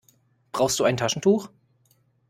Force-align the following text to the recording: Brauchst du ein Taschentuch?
Brauchst 0.51 0.79
du 0.79 0.83
ein 0.83 0.97
Taschentuch? 0.97 1.49